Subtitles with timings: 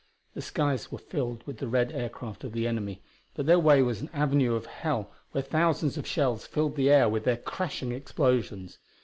[0.33, 3.03] The skies were filled with the red aircraft of the enemy,
[3.35, 7.07] but their way was an avenue of hell where thousands of shells filled the air
[7.07, 8.79] with their crashing explosions.